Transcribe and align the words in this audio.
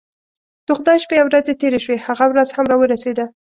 د 0.65 0.67
خدای 0.77 0.97
شپې 1.03 1.15
او 1.21 1.27
ورځې 1.29 1.53
تیرې 1.61 1.79
شوې 1.83 1.97
هغه 2.07 2.25
ورځ 2.31 2.47
هم 2.55 2.65
راورسېده. 2.71 3.25